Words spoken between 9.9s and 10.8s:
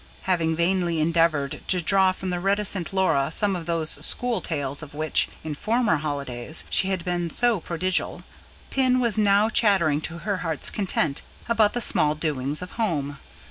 to her heart's